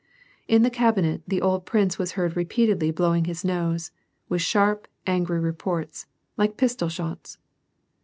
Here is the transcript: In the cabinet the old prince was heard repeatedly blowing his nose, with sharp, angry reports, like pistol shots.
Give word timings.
In 0.47 0.63
the 0.63 0.71
cabinet 0.71 1.21
the 1.27 1.43
old 1.43 1.63
prince 1.67 1.99
was 1.99 2.13
heard 2.13 2.35
repeatedly 2.35 2.89
blowing 2.89 3.25
his 3.25 3.45
nose, 3.45 3.91
with 4.29 4.41
sharp, 4.41 4.87
angry 5.05 5.39
reports, 5.39 6.07
like 6.37 6.57
pistol 6.57 6.89
shots. 6.89 7.37